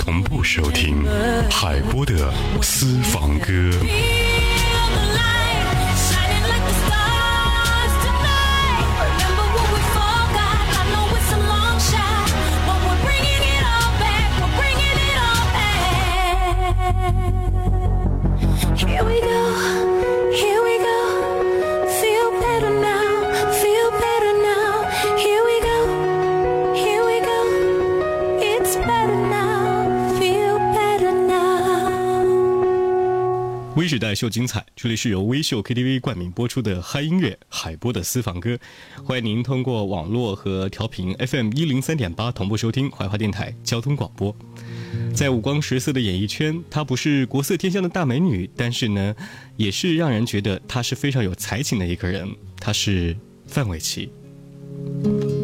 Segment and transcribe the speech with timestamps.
[0.00, 1.04] 同步收听
[1.50, 2.32] 海波的
[2.62, 3.72] 私房歌。
[34.20, 38.58] 秀精彩，这里是由微秀 KTV 冠名播出的嗨音乐海波的私房歌，
[39.02, 44.36] 欢迎您通过网络和调频 FM 一零三点八同步收听怀化电台交通广播。
[45.14, 49.16] 在五光十色的演艺圈，她不是国色天香的大美女，但是呢，
[49.56, 52.28] 也是让人觉得她是非常有才情的一个人。
[52.58, 54.10] 她是范玮琪。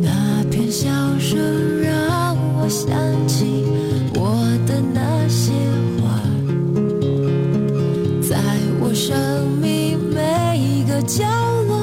[0.00, 2.88] 那片笑声让我想
[3.26, 3.64] 起
[4.14, 5.50] 我的那些
[9.10, 11.24] 生命每一个角
[11.66, 11.79] 落，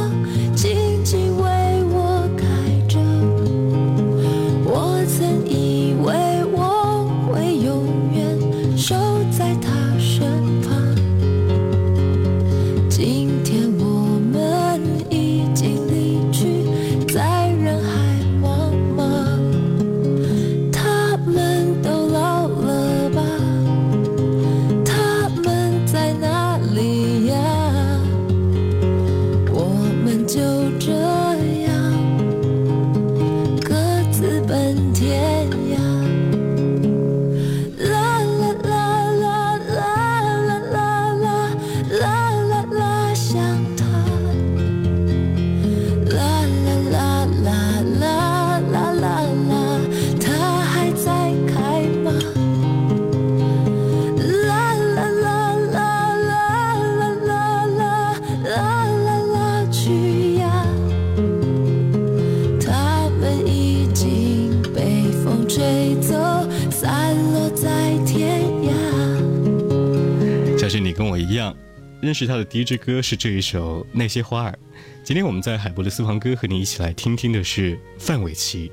[71.18, 71.56] 一样，
[72.02, 74.52] 认识他的第一支歌是这一首《那些花儿》。
[75.04, 78.72] 今天我们在海博的私房歌和你一起来听听的是范玮琪。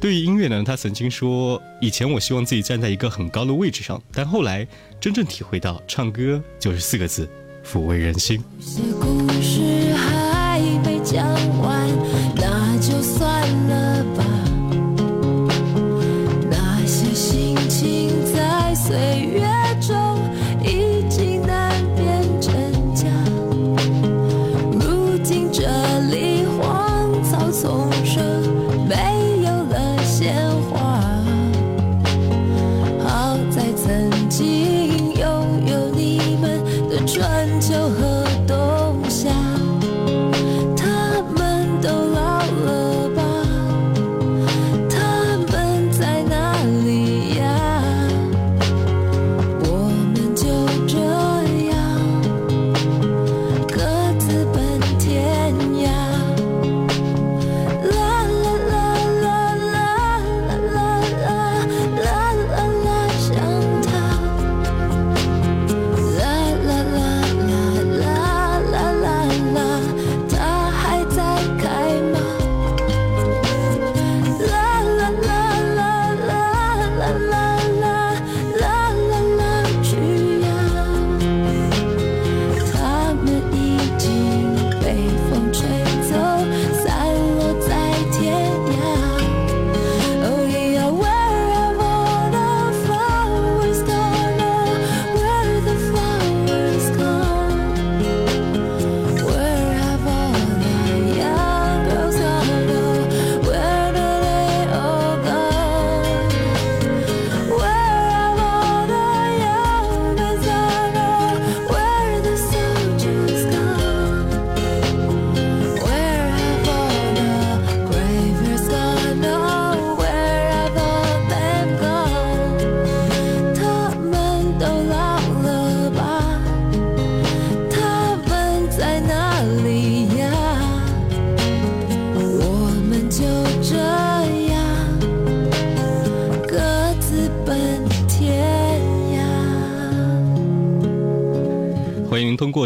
[0.00, 4.66] 对于音乐呢，他曾经说：“以前我希望自己站在一个很高的位置上，但后来
[5.00, 7.28] 真正体会到，唱歌就是四个字，
[7.64, 8.40] 抚慰人心。
[9.00, 11.26] 故事还没讲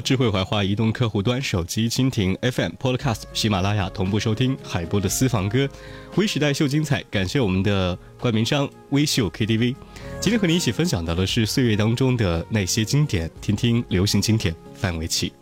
[0.02, 5.68] 智慧怀化移动客户端、手机蜻蜓 FM、Podcast、喜马拉雅同步收听海波的私房歌。
[6.16, 9.76] 微时代秀精彩，感谢我们的冠名商微秀 KTV。
[10.20, 15.32] 今天和你一起分享到的是岁月当中的那些经典，听听流行经典范玮琪。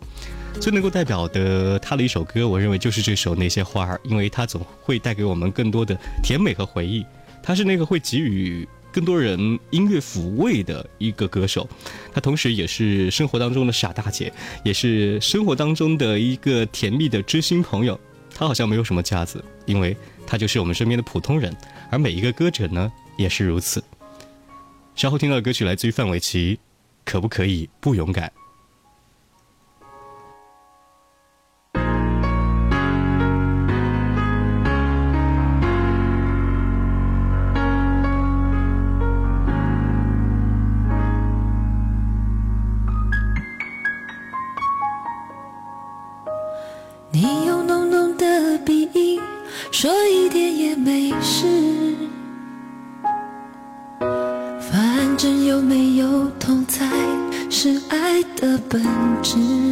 [0.59, 7.03] 最能够代表的他的一首歌，我认为就是这首《那些花儿》，因为它总会带给我们更多的甜美和回忆。
[7.41, 11.67] 他是那个会给予更多人音乐抚慰的一个歌手，
[12.13, 14.31] 她同时也是生活当中的傻大姐，
[14.63, 17.99] 也是生活当中的一个甜蜜的知心朋友。
[18.33, 19.95] 她好像没有什么架子，因为
[20.27, 21.55] 她就是我们身边的普通人，
[21.89, 23.83] 而每一个歌者呢也是如此。
[24.95, 26.55] 稍后听到的歌曲来自于范玮琪，
[27.05, 28.27] 《可不可以不勇敢》。
[58.41, 58.81] 的本
[59.21, 59.70] 质。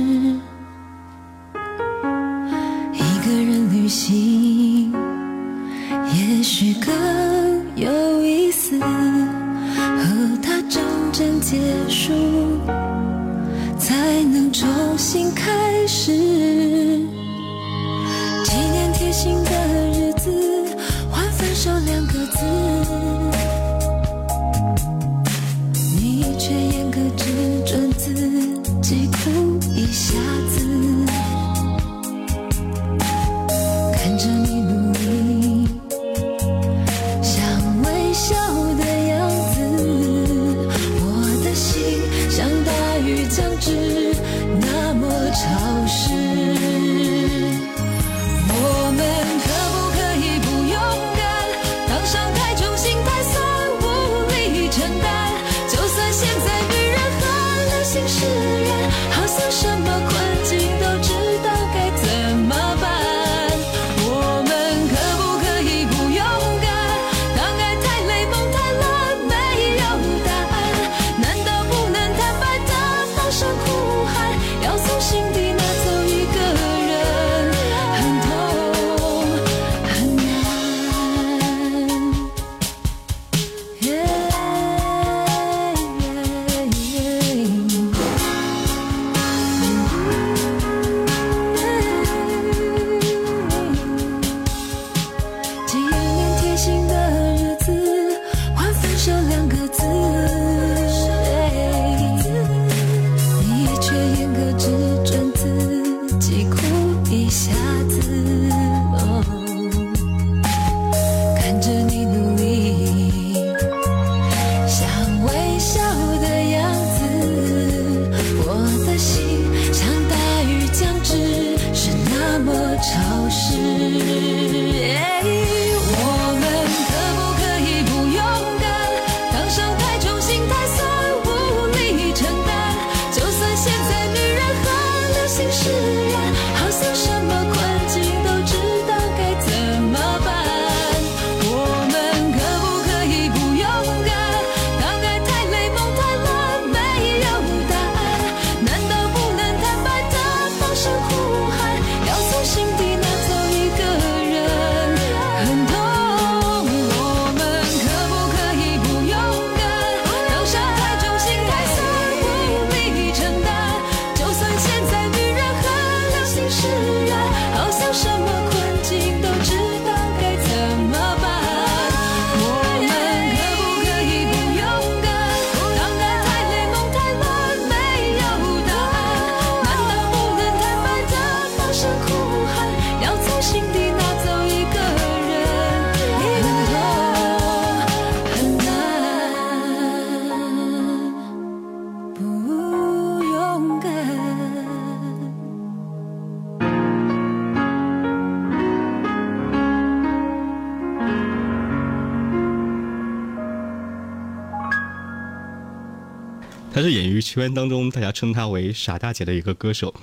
[206.80, 209.94] 她是演艺圈当中大家称她为“傻大姐”的一个歌手，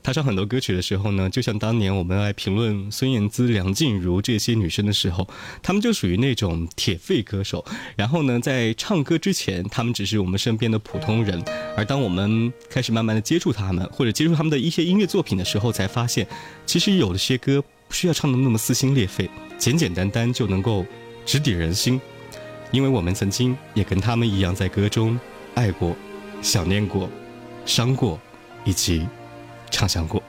[0.00, 5.28] 他唱很多歌曲的时候呢，就像当年我们来评论孙燕姿、梁静茹这些女生的时候，
[5.60, 7.64] 她们就属于那种铁肺歌手。
[7.96, 11.42] 然后呢，在唱歌之前，她们只是我们身边的普通人。
[11.76, 16.24] 而当我们开始慢慢的接触她们，或者接触她们的一些音乐作品的时候，才发现，
[16.64, 20.86] 其实有的些歌不需要唱的那么撕心裂肺，简简单单就能够
[21.26, 22.00] 直抵人心。
[22.70, 25.18] 因为我们曾经也跟他们一样，在歌中
[25.56, 25.96] 爱过、
[26.42, 27.08] 想念过、
[27.64, 28.18] 伤过，
[28.64, 29.06] 以及
[29.70, 30.22] 畅想过。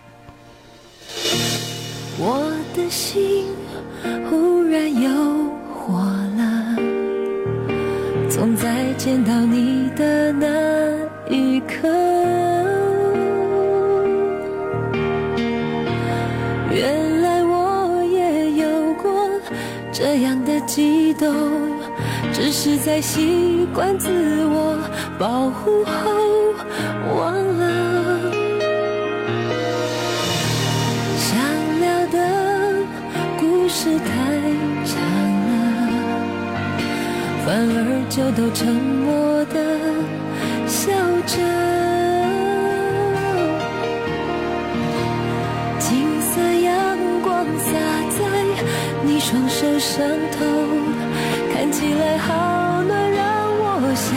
[2.18, 3.48] 我的心
[4.30, 5.10] 忽然又
[5.74, 5.98] 火
[6.38, 6.76] 了，
[8.30, 10.48] 从再见到你的那
[11.30, 11.88] 一刻，
[16.72, 19.30] 原来我也有过
[19.92, 21.34] 这样的激动，
[22.44, 24.10] 只是在习惯自
[24.46, 24.76] 我
[25.20, 25.94] 保护后
[27.16, 27.62] 忘了。
[31.20, 31.38] 想
[31.80, 32.18] 聊的
[33.40, 34.10] 故事太
[34.84, 34.98] 长
[35.50, 35.54] 了，
[37.46, 37.78] 反而
[38.10, 39.56] 就都沉默的
[40.66, 40.92] 笑
[41.28, 41.38] 着。
[45.78, 47.70] 金色阳光洒
[48.10, 48.20] 在
[49.04, 50.40] 你双手上头，
[51.62, 53.22] 看起来好暖，让
[53.62, 54.10] 我想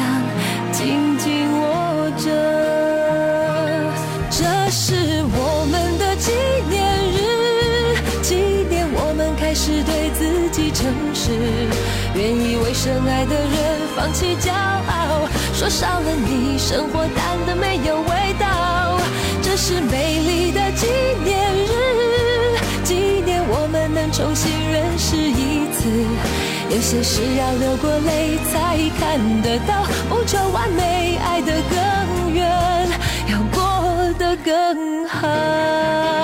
[0.72, 2.24] 紧紧握着。
[4.30, 4.94] 这是
[5.28, 6.32] 我们的纪
[6.70, 6.80] 念
[7.12, 8.34] 日，纪
[8.70, 11.32] 念我们开始对自己诚实，
[12.14, 13.52] 愿意为深爱的人
[13.94, 18.98] 放弃骄傲，说少了你，生活淡的没有味道。
[19.42, 20.86] 这是美丽的纪
[21.22, 21.68] 念日，
[22.84, 26.43] 纪念我们能重新认识一次。
[26.70, 32.88] 有些事要流过泪才看得到，不求完美，爱得更远，
[33.30, 36.23] 要过得更好。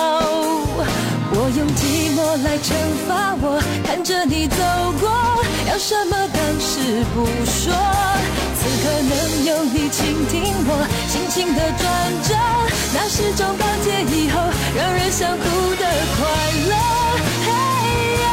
[2.43, 2.73] 来惩
[3.07, 4.57] 罚我，看着你走
[4.99, 5.09] 过，
[5.69, 7.71] 要什么当时不说。
[8.57, 10.69] 此刻能有你倾听我
[11.07, 11.81] 心情的转
[12.23, 12.33] 折，
[12.93, 14.39] 那是种告诫以后
[14.75, 15.43] 让人想哭
[15.75, 15.85] 的
[16.17, 16.19] 快
[16.69, 16.73] 乐。
[17.45, 17.49] 嘿
[18.17, 18.25] 耶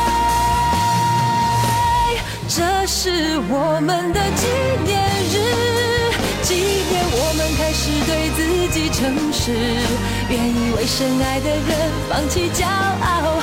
[2.49, 4.47] 这是我们的纪
[4.85, 4.97] 念
[5.33, 5.37] 日，
[6.43, 6.55] 纪
[6.91, 8.39] 念我们开始对自
[8.73, 8.99] 己诚
[9.33, 9.53] 实，
[10.31, 11.69] 愿意为深爱的人
[12.09, 13.43] 放弃骄傲，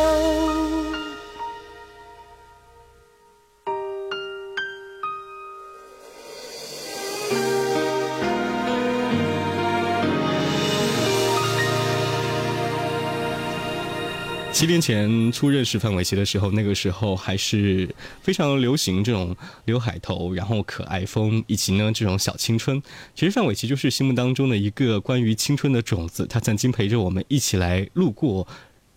[14.61, 17.89] 七年前初认识范玮琪的时候，那个时候还是
[18.21, 22.79] 非常流行这种刘海头，然后可爱风，以及呢这种小青春。
[23.15, 28.47] 其实范玮琪就是心目当中的一个关于青春的种子，他曾经陪着我们一起来路过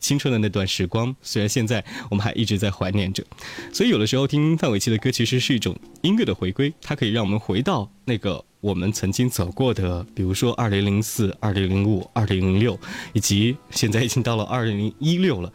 [0.04, 3.24] 青春的那段时光，虽然现在我们还一直在怀念着，
[3.72, 12.78] 所以有的时候听范玮琪的歌，其实是一种音乐的回归，它可以让我们回到那个我们曾经走过的，比如说二零零四、二零零五、二零零六，
[13.14, 15.50] 以及现在已经到了二零一六了。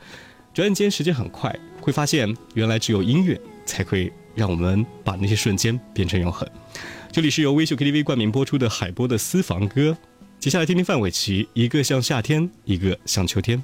[0.52, 6.50] 转眼间时间很快，会发现原来只有音乐才会让我们把那些瞬间变成永恒。
[7.12, 9.96] 这里是由微秀 KTV 冠名播出的海波的私房歌，
[10.40, 13.64] 接下来听听范玮琪，一个像夏天，一个像秋天。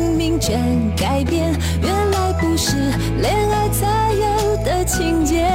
[0.95, 1.53] 改变。
[1.81, 2.75] 原来不是
[3.21, 5.50] 恋爱才有的情节。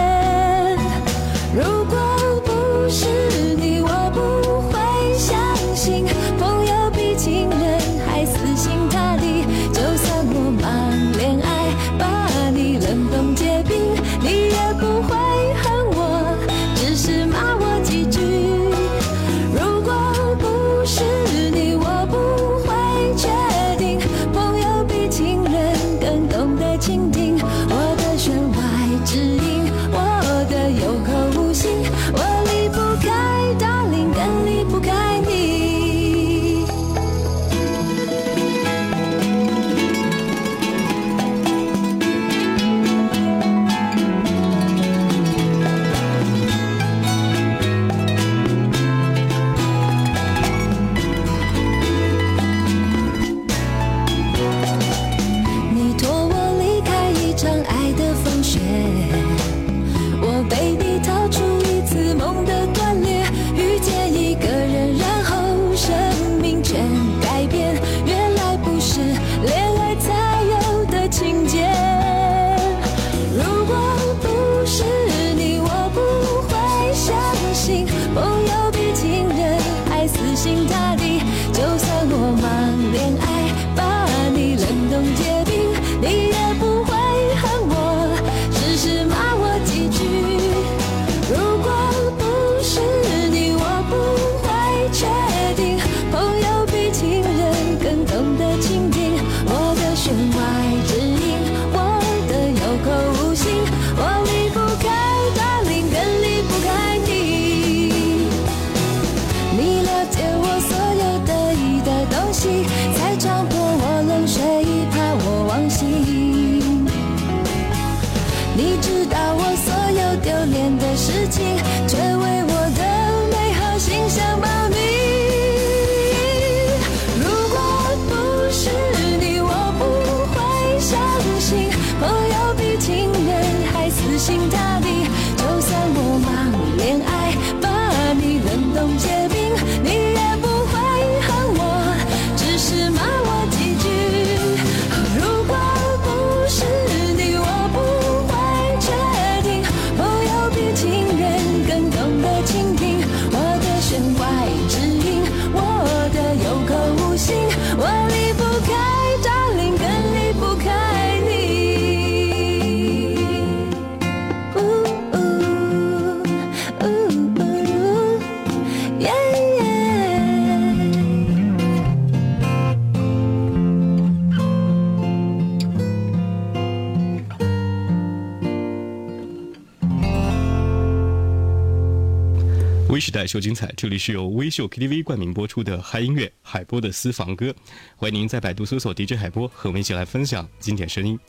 [182.97, 187.55] 微时代秀精彩，这里是由微秀 KTV 冠名播出的嗨音乐海波的私房歌，
[187.95, 191.21] 欢迎您在百度搜索 DJ 海波，和我们一起来分享经典声音。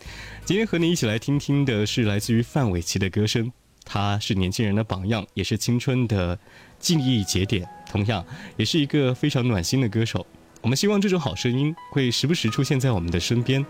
[0.45, 3.51] 今天和你一起来听听的是来自于范玮琪的歌声，
[3.84, 6.39] 她是年轻人的榜样，也是青春的
[6.80, 8.25] 记忆节点，同样
[8.56, 10.25] 也是一个非常暖心的歌手。
[10.62, 13.65] 我们希望这种好声音会时不时出现在我们的身边，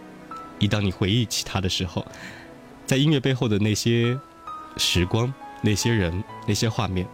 [0.59, 2.05] 一当你回忆起他的时候，
[2.85, 4.15] 在音乐背后的那些
[4.77, 5.33] 时光、
[5.63, 7.07] 那些人、那些画面。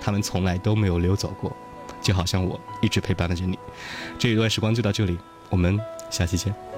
[0.00, 1.54] 他们从来都没有溜走过，
[2.00, 3.58] 就好像我一直陪伴着你。
[4.18, 5.78] 这一段时光就到这里，我们
[6.10, 6.69] 下期见。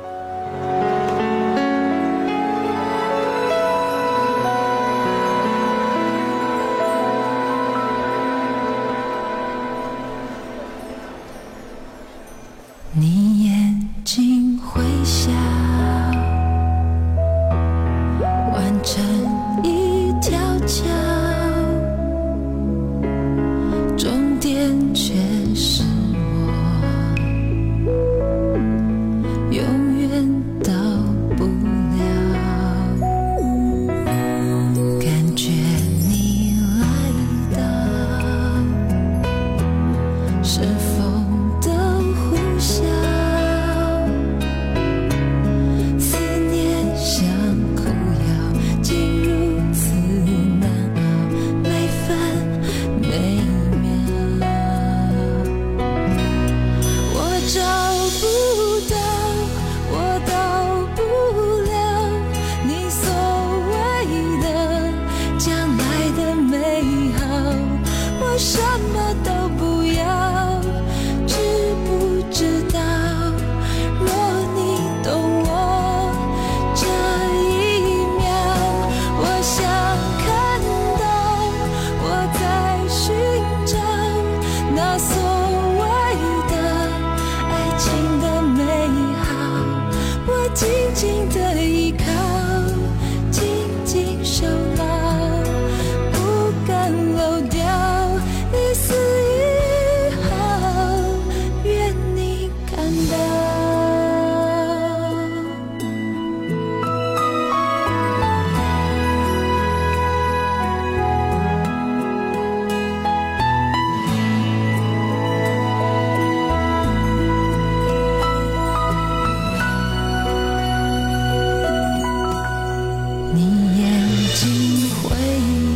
[124.34, 125.14] 请回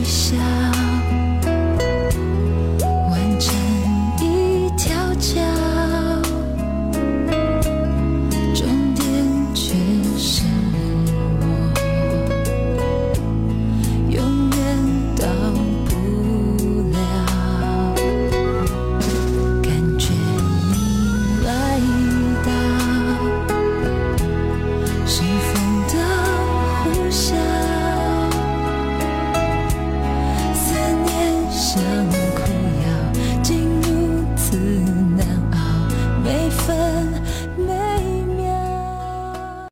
[0.04, 0.85] 想